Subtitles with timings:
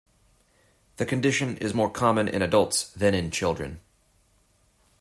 [0.97, 3.81] The condition is more common in adults than in children.